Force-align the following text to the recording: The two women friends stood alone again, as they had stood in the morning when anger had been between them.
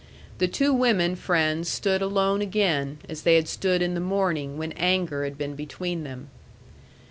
The 0.39 0.47
two 0.47 0.73
women 0.73 1.15
friends 1.15 1.69
stood 1.69 2.01
alone 2.01 2.41
again, 2.41 2.97
as 3.07 3.21
they 3.21 3.35
had 3.35 3.47
stood 3.47 3.83
in 3.83 3.93
the 3.93 3.99
morning 3.99 4.57
when 4.57 4.71
anger 4.71 5.23
had 5.25 5.37
been 5.37 5.53
between 5.53 6.03
them. 6.05 6.31